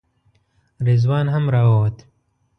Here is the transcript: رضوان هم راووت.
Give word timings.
رضوان 0.87 1.27
هم 1.29 1.49
راووت. 1.49 2.05